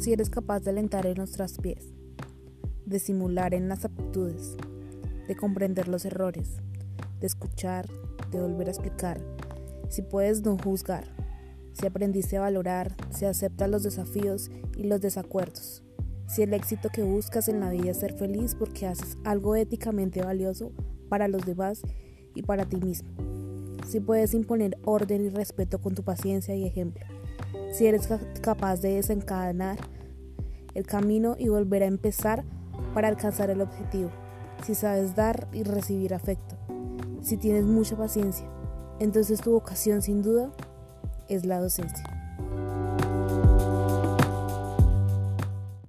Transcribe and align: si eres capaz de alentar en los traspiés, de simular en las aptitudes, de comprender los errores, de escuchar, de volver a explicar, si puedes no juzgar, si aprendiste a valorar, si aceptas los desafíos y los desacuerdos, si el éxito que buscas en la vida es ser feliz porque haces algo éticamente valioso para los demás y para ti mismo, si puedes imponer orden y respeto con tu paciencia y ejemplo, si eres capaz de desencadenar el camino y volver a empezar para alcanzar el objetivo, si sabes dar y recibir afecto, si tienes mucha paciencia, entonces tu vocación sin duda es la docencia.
si 0.00 0.14
eres 0.14 0.30
capaz 0.30 0.60
de 0.60 0.70
alentar 0.70 1.04
en 1.04 1.18
los 1.18 1.32
traspiés, 1.32 1.92
de 2.86 2.98
simular 2.98 3.52
en 3.52 3.68
las 3.68 3.84
aptitudes, 3.84 4.56
de 5.28 5.36
comprender 5.36 5.88
los 5.88 6.06
errores, 6.06 6.56
de 7.20 7.26
escuchar, 7.26 7.86
de 8.30 8.40
volver 8.40 8.68
a 8.68 8.70
explicar, 8.70 9.20
si 9.90 10.00
puedes 10.00 10.40
no 10.42 10.56
juzgar, 10.56 11.04
si 11.74 11.86
aprendiste 11.86 12.38
a 12.38 12.40
valorar, 12.40 12.96
si 13.10 13.26
aceptas 13.26 13.68
los 13.68 13.82
desafíos 13.82 14.50
y 14.74 14.84
los 14.84 15.02
desacuerdos, 15.02 15.82
si 16.26 16.42
el 16.42 16.54
éxito 16.54 16.88
que 16.88 17.02
buscas 17.02 17.48
en 17.48 17.60
la 17.60 17.68
vida 17.68 17.90
es 17.90 17.98
ser 17.98 18.14
feliz 18.14 18.54
porque 18.54 18.86
haces 18.86 19.18
algo 19.22 19.54
éticamente 19.54 20.22
valioso 20.22 20.72
para 21.10 21.28
los 21.28 21.44
demás 21.44 21.82
y 22.34 22.42
para 22.42 22.64
ti 22.64 22.78
mismo, 22.78 23.10
si 23.86 24.00
puedes 24.00 24.32
imponer 24.32 24.78
orden 24.82 25.26
y 25.26 25.28
respeto 25.28 25.78
con 25.78 25.94
tu 25.94 26.04
paciencia 26.04 26.54
y 26.54 26.64
ejemplo, 26.64 27.04
si 27.72 27.86
eres 27.86 28.08
capaz 28.40 28.80
de 28.80 28.96
desencadenar 28.96 29.78
el 30.74 30.86
camino 30.86 31.36
y 31.38 31.48
volver 31.48 31.82
a 31.82 31.86
empezar 31.86 32.44
para 32.94 33.08
alcanzar 33.08 33.50
el 33.50 33.60
objetivo, 33.60 34.10
si 34.64 34.74
sabes 34.74 35.14
dar 35.14 35.48
y 35.52 35.62
recibir 35.62 36.14
afecto, 36.14 36.56
si 37.22 37.36
tienes 37.36 37.64
mucha 37.64 37.96
paciencia, 37.96 38.46
entonces 38.98 39.40
tu 39.40 39.52
vocación 39.52 40.02
sin 40.02 40.22
duda 40.22 40.50
es 41.28 41.44
la 41.46 41.60
docencia. 41.60 42.19